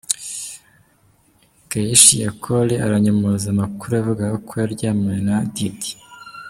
Keyshia 1.69 2.29
Cole 2.43 2.75
aranyomoza 2.85 3.45
amakuru 3.51 3.91
yavugaga 3.97 4.37
ko 4.47 4.53
yaryamanye 4.61 5.21
na 5.29 5.37
Diddy. 5.53 5.91